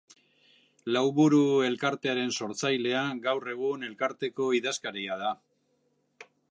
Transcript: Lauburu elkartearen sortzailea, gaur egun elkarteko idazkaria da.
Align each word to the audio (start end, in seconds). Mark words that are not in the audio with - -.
Lauburu 0.95 1.41
elkartearen 1.67 2.33
sortzailea, 2.39 3.05
gaur 3.29 3.49
egun 3.55 3.87
elkarteko 3.91 4.53
idazkaria 4.63 5.21
da. 5.27 5.35